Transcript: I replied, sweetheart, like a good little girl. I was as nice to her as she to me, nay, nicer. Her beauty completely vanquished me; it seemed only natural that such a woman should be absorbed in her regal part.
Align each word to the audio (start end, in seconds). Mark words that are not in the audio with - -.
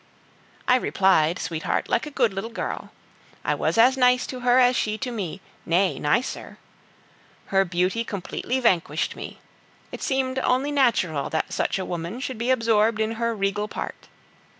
I 0.67 0.77
replied, 0.77 1.37
sweetheart, 1.37 1.87
like 1.87 2.07
a 2.07 2.09
good 2.09 2.33
little 2.33 2.49
girl. 2.49 2.91
I 3.45 3.53
was 3.53 3.77
as 3.77 3.95
nice 3.95 4.25
to 4.25 4.39
her 4.39 4.57
as 4.57 4.75
she 4.75 4.97
to 4.97 5.11
me, 5.11 5.41
nay, 5.63 5.99
nicer. 5.99 6.57
Her 7.53 7.63
beauty 7.65 8.03
completely 8.03 8.59
vanquished 8.59 9.15
me; 9.15 9.37
it 9.91 10.01
seemed 10.01 10.39
only 10.39 10.71
natural 10.71 11.29
that 11.29 11.53
such 11.53 11.77
a 11.77 11.85
woman 11.85 12.19
should 12.19 12.39
be 12.39 12.49
absorbed 12.49 12.99
in 12.99 13.11
her 13.21 13.35
regal 13.35 13.67
part. 13.67 14.07